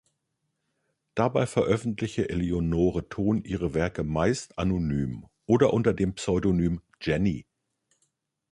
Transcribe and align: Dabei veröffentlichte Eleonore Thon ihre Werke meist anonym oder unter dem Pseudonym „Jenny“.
Dabei 1.13 1.45
veröffentlichte 1.45 2.27
Eleonore 2.27 3.07
Thon 3.07 3.43
ihre 3.43 3.75
Werke 3.75 4.03
meist 4.03 4.57
anonym 4.57 5.27
oder 5.45 5.73
unter 5.75 5.93
dem 5.93 6.15
Pseudonym 6.15 6.81
„Jenny“. 6.99 7.45